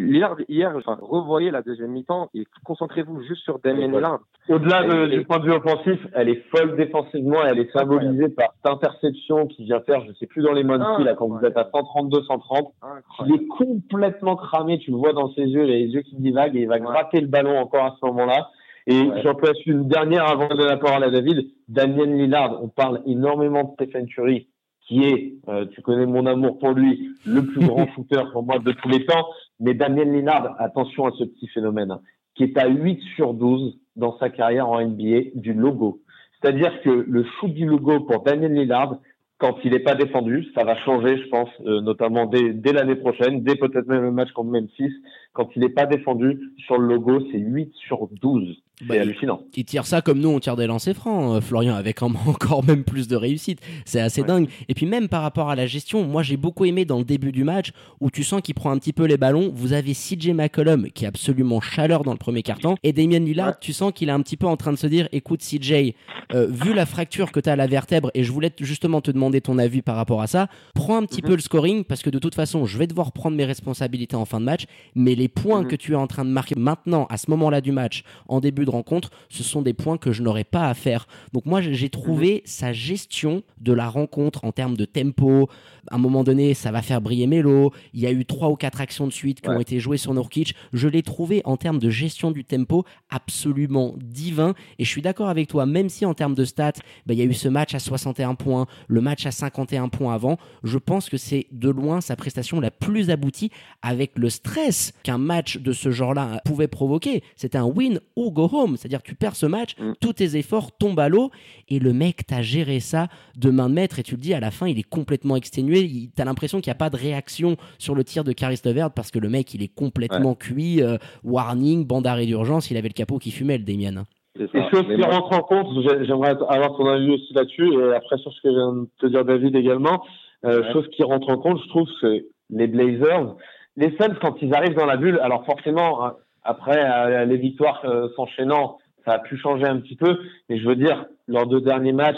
[0.00, 3.88] Lillard, hier, enfin, revoyez la deuxième mi-temps et concentrez-vous juste sur Damien.
[3.88, 4.18] Lillard.
[4.48, 8.28] Au-delà de- du point de vue offensif, elle est folle défensivement et elle est symbolisée
[8.30, 11.44] par cette interception qui vient faire, je sais plus dans les Monkeys, là, quand vous
[11.44, 12.72] êtes à 132-130.
[12.82, 13.42] Il Incroyable.
[13.42, 16.56] est complètement cramé, tu le vois dans ses yeux, il a les yeux qui divaguent
[16.56, 18.48] et il va gratter le ballon encore à ce moment-là.
[18.86, 19.20] Et Ouais.
[19.22, 21.50] j'en place une dernière avant de donner la parole à David.
[21.68, 24.48] Damien Lillard, on parle énormément de Stephen Curry,
[24.86, 28.58] qui est, euh, tu connais mon amour pour lui, le plus grand shooter pour moi
[28.58, 29.26] de tous les temps.
[29.60, 32.00] Mais Damien Lillard, attention à ce petit phénomène, hein,
[32.34, 36.00] qui est à 8 sur 12 dans sa carrière en NBA du logo.
[36.40, 38.98] C'est-à-dire que le shoot du logo pour Damien Lillard,
[39.38, 42.96] quand il n'est pas défendu, ça va changer, je pense, euh, notamment dès, dès l'année
[42.96, 44.92] prochaine, dès peut-être même le match contre Memphis.
[45.32, 48.62] Quand il n'est pas défendu, sur le logo, c'est 8 sur 12.
[48.78, 49.40] C'est Bah, il- hallucinant.
[49.56, 52.64] Il tire ça comme nous on tire des lancers francs, euh, Florian, avec en- encore
[52.64, 53.60] même plus de réussite.
[53.84, 54.48] C'est assez dingue.
[54.68, 57.32] Et puis même par rapport à la gestion, moi j'ai beaucoup aimé dans le début
[57.32, 59.50] du match où tu sens qu'il prend un petit peu les ballons.
[59.52, 63.48] Vous avez CJ McCollum qui est absolument chaleur dans le premier carton et Damien Lillard,
[63.48, 63.54] Ouais.
[63.60, 65.94] tu sens qu'il est un petit peu en train de se dire, écoute CJ,
[66.34, 69.00] euh, vu la fracture que tu as à la vertèbre et je voulais te- justement
[69.00, 71.28] te demander ton avis par rapport à ça, prends un petit Mhm.
[71.28, 74.24] peu le scoring parce que de toute façon je vais devoir prendre mes responsabilités en
[74.24, 75.68] fin de match, mais les points Mhm.
[75.68, 78.64] que tu es en train de marquer maintenant à ce moment-là du match en début
[78.68, 81.06] de rencontre, ce sont des points que je n'aurais pas à faire.
[81.32, 85.48] Donc moi j'ai trouvé sa gestion de la rencontre en termes de tempo.
[85.90, 87.72] À un moment donné, ça va faire briller Melo.
[87.94, 90.12] Il y a eu trois ou quatre actions de suite qui ont été jouées sur
[90.12, 90.54] Nurkic.
[90.72, 94.54] Je l'ai trouvé en termes de gestion du tempo absolument divin.
[94.78, 96.72] Et je suis d'accord avec toi, même si en termes de stats,
[97.06, 100.14] bah, il y a eu ce match à 61 points, le match à 51 points
[100.14, 103.50] avant, je pense que c'est de loin sa prestation la plus aboutie
[103.82, 107.22] avec le stress qu'un match de ce genre-là pouvait provoquer.
[107.36, 109.92] C'était un win ou go home, c'est-à-dire tu perds ce match, Mm.
[110.00, 111.30] tous tes efforts tombent à l'eau.
[111.68, 113.98] Et le mec t'a géré ça de main de maître.
[113.98, 116.70] Et tu le dis à la fin il est complètement exténué, il- t'as l'impression qu'il
[116.70, 119.54] n'y a pas de réaction sur le tir de Caris Levert parce que le mec
[119.54, 123.58] il est complètement cuit, euh, warning, bande d'arrêt d'urgence, il avait le capot qui fumait
[123.58, 124.04] le Damien.
[124.38, 128.32] Mais qui rentre en compte, j'ai- j'aimerais avoir ton avis aussi là-dessus, et après sur
[128.32, 130.02] ce que vient de te dire David également,
[130.44, 130.72] euh, Ouais.
[130.72, 133.34] chose qui rentre en compte, je trouve, c'est les Blazers.
[133.76, 137.82] Les Suns, quand ils arrivent dans la bulle, alors forcément, hein, après euh, les victoires
[137.84, 141.60] euh, s'enchaînant, ça a pu changer un petit peu, mais je veux dire, leurs deux
[141.60, 142.16] derniers matchs,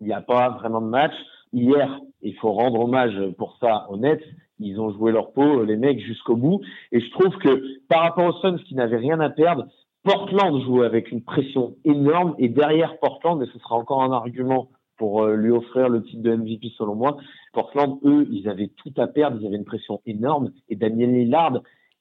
[0.00, 1.14] il n'y a pas vraiment de match.
[1.52, 4.24] Hier, il faut rendre hommage pour ça aux Nets.
[4.58, 6.60] Ils ont joué leur peau, les mecs, jusqu'au bout.
[6.92, 9.66] Et je trouve que par rapport aux Suns qui n'avaient rien à perdre,
[10.02, 14.70] Portland joue avec une pression énorme et derrière Portland, et ce sera encore un argument
[14.96, 17.16] pour euh, lui offrir le titre de MVP selon moi,
[17.52, 21.60] Portland, eux, ils avaient tout à perdre, ils avaient une pression énorme et Damien Lillard,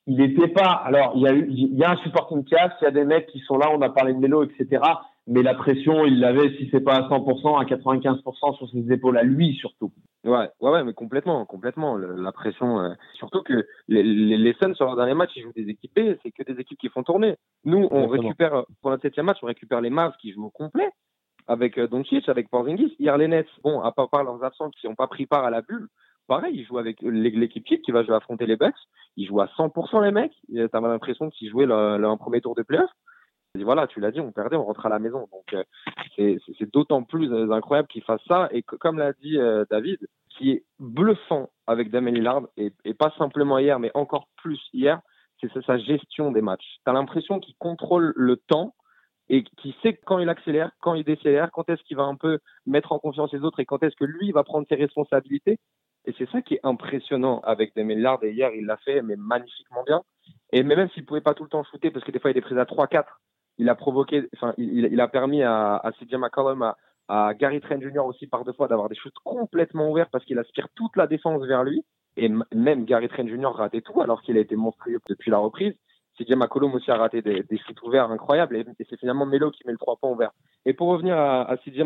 [0.10, 0.72] il n'était pas.
[0.84, 3.06] Alors, il y a eu, il y a un supporting cast, il y a des
[3.06, 4.82] mecs qui sont là, on a parlé de Melo, etc.
[5.28, 9.18] Mais la pression, il l'avait, si c'est pas à 100%, à 95% sur ses épaules,
[9.18, 9.92] à lui surtout.
[10.24, 11.96] Ouais, ouais, ouais, mais complètement, complètement.
[11.96, 15.44] Le- la pression, euh, surtout que les, les, les Suns sur leur dernier match, ils
[15.44, 17.36] jouent des équipes B, c'est que des équipes qui font tourner.
[17.64, 18.22] Nous, on Exactement.
[18.24, 20.90] récupère pour notre septième match, on récupère les Mavs qui jouent au complet
[21.48, 22.96] avec euh, Doncic, avec Porzingis.
[23.00, 25.52] Hier, les Nets, bon, à part par leurs absents qui n'ont pas pris part à
[25.52, 25.88] la bulle,
[26.30, 28.74] pareil, ils jouent avec l'é- l'équipe qui va affronter les Bucks.
[29.18, 30.32] Ils jouent à 100% les mecs.
[30.72, 32.90] T'as l'impression qu'ils jouaient le, le- un premier tour de playoff.
[33.58, 35.28] Et voilà, tu l'as dit, on perdait, on rentre à la maison.
[35.32, 35.64] Donc euh,
[36.58, 38.48] c'est d'autant plus euh, incroyable qu'ils fassent ça.
[38.52, 39.98] Et comme l'a dit euh, David,
[40.30, 45.02] qui est bluffant avec Damien Lillard, et, et pas simplement hier, mais encore plus hier,
[45.42, 46.78] c'est sa- gestion des matchs.
[46.86, 48.76] Tu as l'impression qu'il contrôle le temps
[49.30, 52.40] et qu'il sait quand il accélère, quand il décélère, quand est-ce qu'il va un peu
[52.66, 55.58] mettre en confiance les autres et quand est-ce que lui va prendre ses responsabilités.
[56.10, 58.24] Et c'est ça qui est impressionnant avec Damien Lillard.
[58.24, 60.02] Et hier, il l'a fait, mais magnifiquement bien.
[60.52, 62.42] Et même s'il pouvait pas tout le temps shooter, parce que des fois, il est
[62.42, 63.04] pris à 3-4,
[63.60, 66.16] il a provoqué, enfin, il, a permis à, à CJ
[67.10, 68.06] à Gary Trent Jr.
[68.06, 71.44] aussi par deux fois d'avoir des shoots complètement ouverts parce qu'il aspire toute la défense
[71.44, 71.86] vers lui.
[72.18, 73.52] Et même Gary Trent Jr.
[73.54, 75.76] ratait tout alors qu'il a été monstrueux depuis la reprise.
[76.20, 79.64] CJ McCollum aussi a raté des, des shoots ouverts incroyables et, c'est finalement Melo qui
[79.66, 80.32] met le trois points ouvert.
[80.66, 81.84] Et pour revenir à, à CJ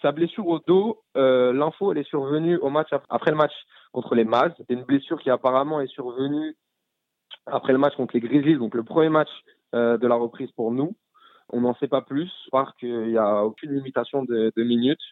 [0.00, 3.52] sa blessure au dos, euh, l'info elle est survenue au match après le match
[3.92, 4.54] contre les Mavs.
[4.56, 6.56] C'est une blessure qui apparemment est survenue
[7.46, 9.30] après le match contre les Grizzlies, donc le premier match
[9.74, 10.96] euh, de la reprise pour nous.
[11.50, 15.02] On n'en sait pas plus, part qu'il n'y a aucune limitation de minutes.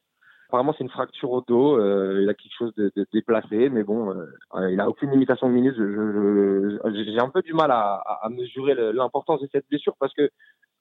[0.51, 1.79] Apparemment, c'est une fracture au dos.
[1.79, 5.53] Euh, il a quelque chose de, déplacé, mais bon, euh, il n'a aucune limitation de
[5.53, 5.77] minutes.
[5.77, 10.29] J'ai un peu du mal à, à mesurer l'importance de cette blessure parce que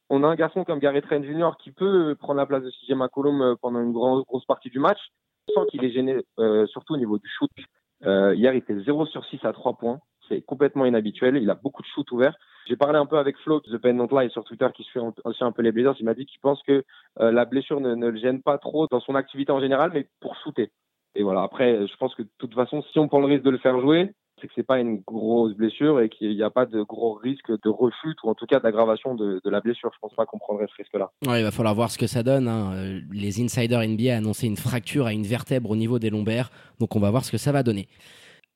[0.10, 1.52] on a un garçon comme Gary Trent Jr.
[1.60, 4.80] qui peut prendre la place de CJ McCollum euh, pendant une grosse, grosse partie du
[4.80, 4.98] match,
[5.54, 7.52] sans qu'il est gêné, euh, surtout au niveau du shoot.
[8.02, 10.00] Hier, il fait 0 sur 6 à 3 points.
[10.30, 11.38] C'est complètement inhabituel.
[11.38, 12.36] Il a beaucoup de shoots ouverts.
[12.68, 15.00] J'ai parlé un peu avec Flo, The Pen Not Lie, sur Twitter, qui se fait
[15.24, 15.96] aussi un peu les Blazers.
[16.00, 16.84] Il m'a dit qu'il pense que
[17.20, 20.08] euh, la blessure ne, ne, le gêne pas trop dans son activité en général, mais
[20.22, 20.72] pour shooter.
[21.16, 23.50] Et voilà, après, je pense que de toute façon, si on prend le risque de
[23.50, 26.66] le faire jouer, c'est que c'est pas une grosse blessure et qu'il n'y a pas
[26.66, 29.92] de gros risque de refus ou en tout cas d'aggravation de, la blessure.
[29.94, 31.12] Je pense pas qu'on prendrait ce risque-là.
[31.28, 32.48] Ouais, il va falloir voir ce que ça donne.
[32.48, 33.02] Hein.
[33.12, 36.96] Les insiders NBA ont annoncé une fracture à une vertèbre au niveau des lombaires, donc
[36.96, 37.88] on va voir ce que ça va donner.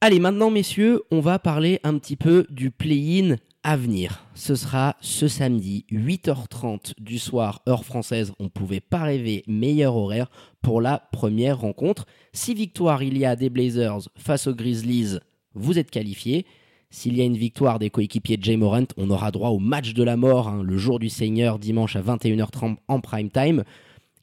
[0.05, 4.25] Allez, maintenant, messieurs, on va parler un petit peu du play-in à venir.
[4.35, 8.33] Ce sera ce samedi, 8h30 du soir, heure française.
[8.37, 10.29] On ne pouvait pas rêver meilleur horaire
[10.61, 12.05] pour la première rencontre.
[12.33, 15.19] Si victoire il y a des Blazers face aux Grizzlies,
[15.53, 16.45] vous êtes qualifiés.
[16.89, 19.93] S'il y a une victoire des coéquipiers de Jay Morant, on aura droit au match
[19.93, 23.63] de la mort, hein, le jour du Seigneur, dimanche à 21h30 en prime time.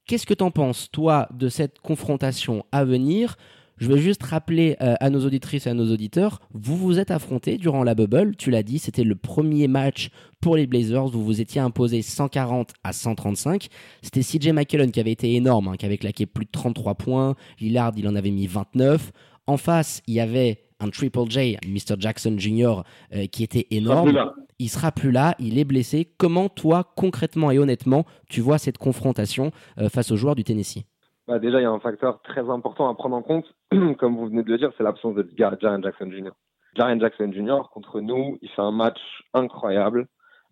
[0.05, 3.39] Qu'est-ce que t'en penses, toi, de cette confrontation à venir?
[3.81, 7.11] Je veux juste rappeler euh, à nos auditrices et à nos auditeurs, vous vous êtes
[7.11, 11.25] affrontés durant la bubble, tu l'as dit, c'était le premier match pour les Blazers, vous
[11.25, 13.69] vous étiez imposé 140 à 135.
[14.03, 17.35] C'était CJ McKellen qui avait été énorme, hein, qui avait claqué plus de 33 points,
[17.59, 19.13] Lillard il en avait mis 29.
[19.47, 21.97] En face, il y avait un Triple J, Mr.
[21.99, 22.83] Jackson Jr.,
[23.15, 24.33] euh, qui était énorme.
[24.59, 26.11] Il sera plus là, il est blessé.
[26.19, 30.85] Comment toi, concrètement et honnêtement, tu vois cette confrontation euh, face aux joueurs du Tennessee?
[31.31, 33.47] Bah déjà, il y a un facteur très important à prendre en compte,
[33.99, 36.33] comme vous venez de le dire, c'est l'absence de Jaren Jackson Jr.
[36.75, 38.99] Jaren Jackson Jr., contre nous, il fait un match
[39.33, 40.09] incroyable.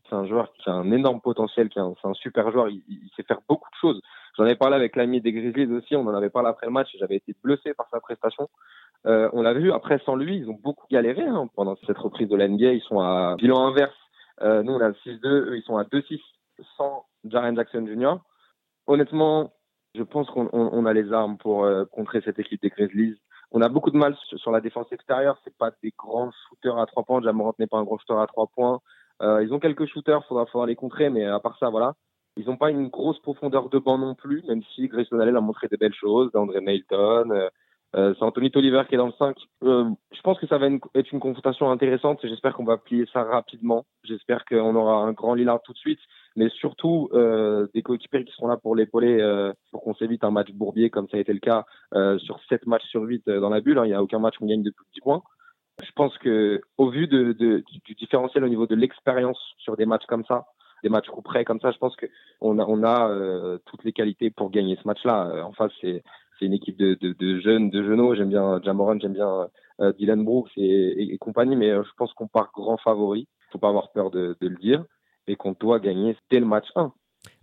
[0.08, 3.24] C'est un joueur qui a un énorme potentiel, qui c'est un super joueur, il, sait
[3.24, 4.00] faire beaucoup de choses.
[4.36, 6.88] J'en ai parlé avec l'ami des Grizzlies aussi, on en avait parlé après le match,
[6.96, 8.48] j'avais été bluffé par sa prestation.
[9.06, 12.28] Euh, on l'a vu, après sans lui, ils ont beaucoup galéré hein, pendant cette reprise
[12.28, 13.98] de la NBA, ils sont à bilan inverse.
[14.42, 16.20] Euh, nous, on a 6-2, eux, ils sont à 2-6
[16.76, 18.18] sans Jaren Jackson Jr.
[18.86, 19.52] Honnêtement,
[19.94, 23.18] je pense qu'on on a les armes pour euh, contrer cette équipe des Grizzlies.
[23.50, 25.38] On a beaucoup de mal sur la défense extérieure.
[25.44, 27.22] C'est pas des grands shooters à trois points.
[27.22, 28.80] Jamorant n'est pas un grand shooter à trois points.
[29.22, 31.94] Euh, ils ont quelques shooters, faudra, faudra les contrer, mais à part ça, voilà.
[32.36, 35.40] Ils n'ont pas une grosse profondeur de banc non plus, même si Grayson Allen a
[35.40, 37.48] montré des belles choses, d'André Melton.
[37.96, 39.36] Euh, c'est Anthony Toliver qui est dans le 5.
[39.64, 42.20] Euh, je pense que ça va être une confrontation intéressante.
[42.22, 43.86] J'espère qu'on va plier ça rapidement.
[44.04, 46.00] J'espère qu'on aura un grand Lillard tout de suite
[46.38, 49.18] mais surtout euh, des coéquipiers qui seront là pour l'épauler
[49.72, 51.66] pour qu'on s'évite un match bourbier comme ça a été le cas
[52.18, 53.78] sur 7 matchs sur 8 euh, dans la bulle.
[53.78, 53.86] Hein.
[53.86, 55.22] Il n'y a aucun match où on gagne de plus de 10 points.
[55.84, 60.24] Je pense que au vu du différentiel au niveau de l'expérience sur des matchs comme
[60.24, 60.46] ça,
[60.84, 64.50] des matchs coup près comme ça, je pense qu'on a, a toutes les qualités pour
[64.50, 65.44] gagner ce match-là.
[65.44, 66.02] En face, c'est
[66.38, 68.14] c'est une équipe de, de, de, jeunes, de jeunes.
[68.14, 69.48] J'aime bien Jamoran, j'aime bien
[69.80, 73.28] euh, Dylan Brooks et, compagnie, mais je pense qu'on part grand favori.
[73.50, 74.84] Faut pas avoir peur de, de le dire
[75.26, 76.92] et qu'on doit gagner dès le match 1.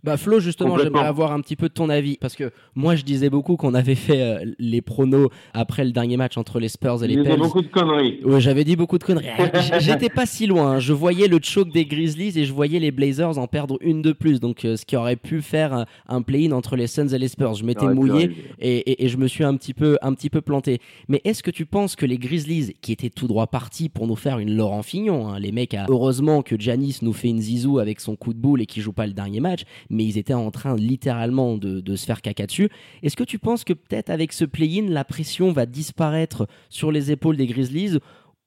[0.04, 3.30] Bah Flo, justement, j'aimerais avoir un petit peu ton avis parce que moi je disais
[3.30, 7.08] beaucoup qu'on avait fait euh, les pronos après le dernier match entre les Spurs et
[7.08, 7.38] les Pels.
[7.38, 8.20] beaucoup de conneries.
[8.24, 9.26] Ouais, j'avais dit beaucoup de conneries.
[9.80, 10.72] J'étais pas si loin.
[10.72, 10.78] Hein.
[10.78, 14.12] Je voyais le choke des Grizzlies et je voyais les Blazers en perdre une de
[14.12, 14.38] plus.
[14.38, 17.28] Donc euh, ce qui aurait pu faire un, un play-in entre les Suns et les
[17.28, 17.54] Spurs.
[17.54, 18.30] Je m'étais mouillé
[18.60, 20.80] et, et, et, je me suis un petit peu un petit peu planté.
[21.08, 24.16] Mais est-ce que tu penses que les Grizzlies, qui étaient tout droit partis pour nous
[24.16, 25.86] faire une Laurent Fignon, hein, les mecs, a...
[25.88, 28.92] heureusement que Janis nous fait une zizou avec son coup de boule et qui joue
[28.92, 32.68] pas le dernier match, mais ils étaient en train littéralement de, se faire caca dessus.
[33.02, 37.10] Est-ce que tu penses que peut-être avec ce play-in, la pression va disparaître sur les
[37.10, 37.98] épaules des Grizzlies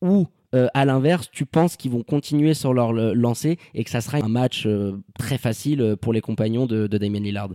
[0.01, 4.01] ou euh, à l'inverse, tu penses qu'ils vont continuer sur leur lancée et que ça
[4.01, 7.49] sera un match euh, très facile pour les compagnons de, de Damien Lillard?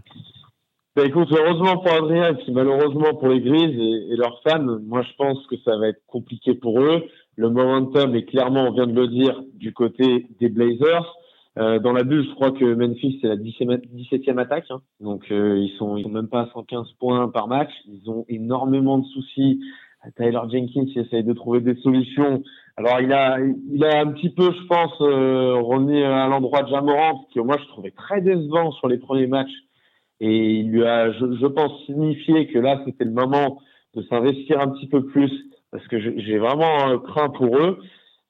[0.96, 5.02] Bah écoute, heureusement pour Adrien et malheureusement pour les Grizzlies et, et, leurs fans, moi
[5.02, 7.02] je pense que ça va être compliqué pour eux.
[7.36, 11.16] Le momentum est clairement, on vient de le dire, du côté des Blazers.
[11.56, 14.82] Euh, dans la bulle, je crois que Memphis c'est la 17e attaque, hein.
[14.98, 17.70] donc euh, ils sont ils sont même pas à 115 points par match.
[17.86, 19.60] Ils ont énormément de soucis.
[20.16, 22.42] Tyler Jenkins il essaye de trouver des solutions.
[22.76, 26.68] Alors il a il a un petit peu, je pense, euh, remis à l'endroit de
[26.70, 29.54] Jamorant, qui moi je trouvais très décevant sur les premiers matchs
[30.20, 33.60] et il lui a, je, je pense, signifié que là, c'était le moment
[33.94, 35.30] de s'investir un petit peu plus
[35.70, 37.78] parce que j'ai vraiment craint pour eux.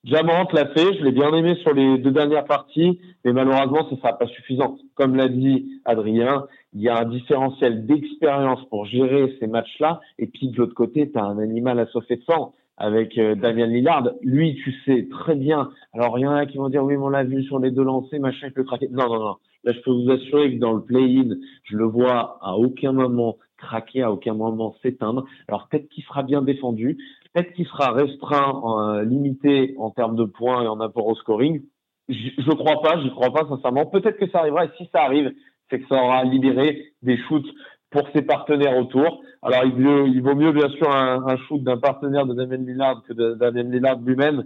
[0.05, 3.95] Jamant l'a fait, je l'ai bien aimé sur les deux dernières parties, mais malheureusement, ce
[3.95, 4.77] sera pas suffisant.
[4.93, 10.27] Comme l'a dit Adrien, il y a un différentiel d'expérience pour gérer ces matchs-là, et
[10.27, 13.65] puis de l'autre côté, tu as un animal à sauver de sang avec euh, Damien
[13.65, 14.11] Lillard.
[14.21, 15.71] Lui, tu sais très bien.
[15.91, 17.71] Alors, il y en a qui vont dire, oui, mais on l'a vu sur les
[17.71, 18.89] deux lancers, machin, il peut craquer.
[18.91, 19.35] Non, non, non.
[19.63, 23.37] Là, je peux vous assurer que dans le play-in, je le vois à aucun moment
[23.57, 25.25] craquer, à aucun moment s'éteindre.
[25.47, 26.97] Alors, peut-être qu'il sera bien défendu,
[27.33, 31.61] peut-être qu'il sera restreint, euh, limité en termes de points et en apport au scoring.
[32.09, 33.85] Je, je crois pas, je crois pas sincèrement.
[33.85, 35.33] Peut-être que ça arrivera, et si ça arrive,
[35.69, 37.47] c'est que ça aura libéré des shoots
[37.89, 39.21] pour ses partenaires autour.
[39.41, 43.03] Alors, il, vaut, il vaut mieux, bien sûr, un, shoot d'un partenaire de Damien Lillard
[43.07, 44.45] que de Damien Lillard lui-même.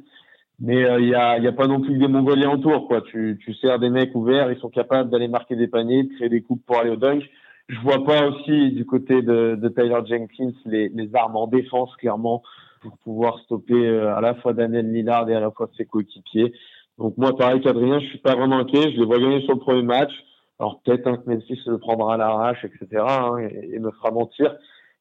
[0.61, 2.87] Mais euh, il n'y a pas non plus des Mongoliens autour.
[2.87, 3.01] Quoi.
[3.01, 6.29] Tu, tu sers des mecs ouverts, ils sont capables d'aller marquer des paniers, de créer
[6.29, 7.23] des coupes pour aller au dunk.
[7.69, 12.41] Je vois pas aussi du côté de, de Tyler Jenkins les, armes en défense, clairement,
[12.81, 16.51] pour pouvoir stopper euh, à la fois Daniel Lillard et à la fois ses coéquipiers.
[16.97, 18.91] Donc moi, pareil qu'Adrien, je suis pas vraiment inquiet.
[18.91, 20.11] Je les vois gagner sur le premier match.
[20.59, 23.03] Alors peut-être hein, que Memphis le prendra à l'arrache, etc.
[23.07, 24.55] Hein, et, me fera mentir.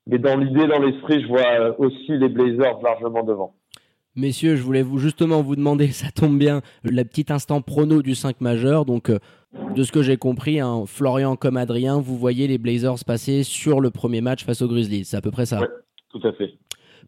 [0.07, 3.55] Mais dans l'idée, dans l'esprit, je vois euh, aussi les Blazers largement devant.
[4.15, 8.15] Messieurs, je voulais vous justement vous demander, ça tombe bien, le petit instant prono du
[8.15, 8.85] 5 majeur.
[8.85, 9.19] Donc, euh,
[9.75, 13.81] de ce que j'ai compris, hein, Florian comme Adrien, vous voyez les Blazers passer sur
[13.81, 15.05] le premier match face aux Grizzlies.
[15.05, 15.61] C'est à peu près ça.
[15.61, 15.69] Ouais,
[16.11, 16.55] tout à fait.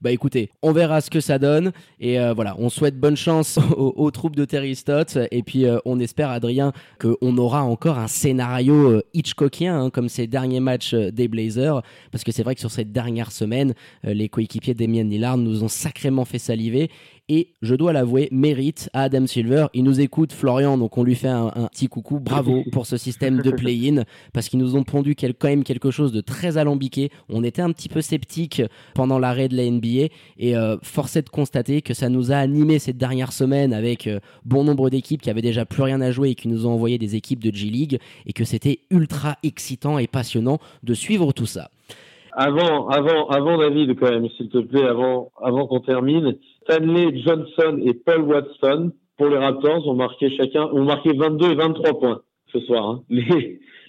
[0.00, 3.58] Bah écoutez, on verra ce que ça donne et euh, voilà, on souhaite bonne chance
[3.76, 7.98] aux, aux troupes de Terry Stott et puis euh, on espère Adrien qu'on aura encore
[7.98, 12.54] un scénario euh, Hitchcockien hein, comme ces derniers matchs des Blazers parce que c'est vrai
[12.54, 16.90] que sur cette dernière semaine, les coéquipiers d'Emian Lillard nous ont sacrément fait saliver
[17.30, 19.66] et je dois l'avouer, mérite à Adam Silver.
[19.72, 22.18] Il nous écoute, Florian, donc on lui fait un, un petit coucou.
[22.18, 25.92] Bravo pour ce système de play-in, parce qu'ils nous ont pondu quel, quand même quelque
[25.92, 27.10] chose de très alambiqué.
[27.28, 28.62] On était un petit peu sceptiques
[28.96, 32.36] pendant l'arrêt de la NBA, et euh, force est de constater que ça nous a
[32.36, 36.10] animé cette dernière semaine avec euh, bon nombre d'équipes qui avaient déjà plus rien à
[36.10, 39.98] jouer et qui nous ont envoyé des équipes de G-League, et que c'était ultra excitant
[39.98, 41.70] et passionnant de suivre tout ça.
[42.32, 47.80] Avant, avant, avant David, quand même, s'il te plaît, avant, avant qu'on termine, Stanley Johnson
[47.84, 52.22] et Paul Watson pour les Raptors ont marqué chacun, ont marqué 22 et 23 points
[52.52, 52.88] ce soir.
[52.88, 53.02] Hein.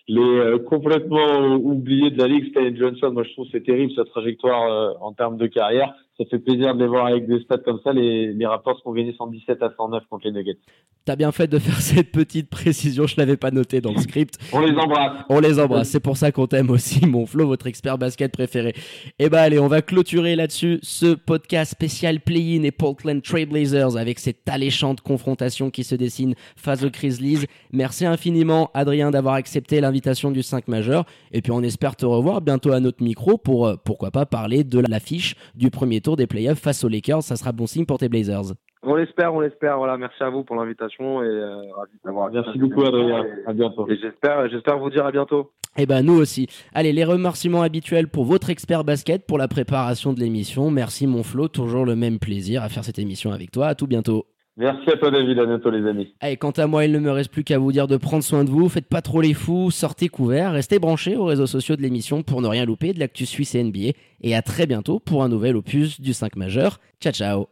[0.07, 4.03] Les, euh, complètement oubliés de la ligue, Stanley Johnson, moi je trouve c'est terrible sa
[4.03, 5.93] trajectoire euh, en termes de carrière.
[6.21, 7.93] Ça fait plaisir de les voir avec des stats comme ça.
[7.93, 10.59] Les, les Raptors ont gagné 117 à 109 contre les Nuggets.
[11.03, 14.37] T'as bien fait de faire cette petite précision, je l'avais pas noté dans le script.
[14.53, 15.23] On les embrasse.
[15.29, 18.75] On les embrasse, c'est pour ça qu'on t'aime aussi, mon Flo, votre expert basket préféré.
[19.17, 24.19] Et bah allez, on va clôturer là-dessus ce podcast spécial Play-in et Portland Trailblazers avec
[24.19, 27.47] cette alléchante confrontation qui se dessine face aux Grizzlies.
[27.71, 31.05] Merci infiniment, Adrien, d'avoir accepté l'invitation du 5 majeur.
[31.31, 34.63] Et puis on espère te revoir bientôt à notre micro pour, euh, pourquoi pas, parler
[34.63, 37.23] de l'affiche du premier tour des playoffs face aux Lakers.
[37.23, 38.53] Ça sera bon signe pour tes Blazers.
[38.83, 39.77] On l'espère, on l'espère.
[39.77, 42.31] Voilà, merci à vous pour l'invitation et euh, ravi d'avoir.
[42.31, 43.25] Merci beaucoup, Adrien.
[43.45, 43.87] À bientôt.
[43.87, 45.51] Et j'espère, j'espère vous dire à bientôt.
[45.77, 46.47] Eh ben nous aussi.
[46.73, 50.69] Allez, les remerciements habituels pour votre expert basket pour la préparation de l'émission.
[50.71, 53.67] Merci mon Flo, toujours le même plaisir à faire cette émission avec toi.
[53.67, 54.25] À tout bientôt.
[54.57, 56.13] Merci à toi David, à bientôt les amis.
[56.19, 58.43] Allez, quant à moi, il ne me reste plus qu'à vous dire de prendre soin
[58.43, 61.81] de vous, faites pas trop les fous, sortez couverts, restez branchés aux réseaux sociaux de
[61.81, 65.23] l'émission pour ne rien louper de l'actu suisse et NBA et à très bientôt pour
[65.23, 66.79] un nouvel opus du 5 majeur.
[66.99, 67.51] Ciao ciao